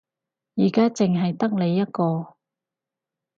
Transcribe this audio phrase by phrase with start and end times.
[0.55, 2.33] 而家淨係得你一個